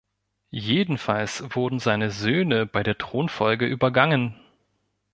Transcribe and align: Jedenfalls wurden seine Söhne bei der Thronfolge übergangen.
Jedenfalls 0.49 1.43
wurden 1.55 1.77
seine 1.77 2.09
Söhne 2.09 2.65
bei 2.65 2.81
der 2.81 2.97
Thronfolge 2.97 3.67
übergangen. 3.67 4.33